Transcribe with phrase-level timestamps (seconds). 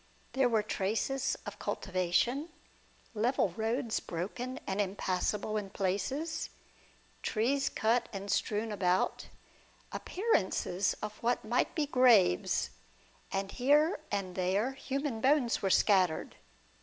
[0.33, 2.49] There were traces of cultivation,
[3.13, 6.49] level roads broken and impassable in places,
[7.21, 9.27] trees cut and strewn about,
[9.91, 12.71] appearances of what might be graves,
[13.31, 16.35] and here and there human bones were scattered.